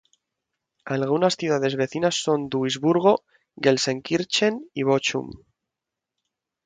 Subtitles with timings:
[0.95, 3.21] Algunas ciudades vecinas son Duisburgo,
[3.55, 5.27] Gelsenkirchen y Bochum.